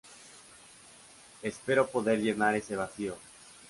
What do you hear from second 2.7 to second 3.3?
vacío.